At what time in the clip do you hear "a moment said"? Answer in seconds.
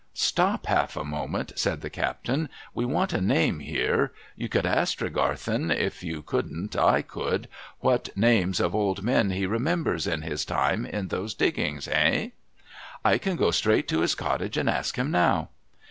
0.97-1.81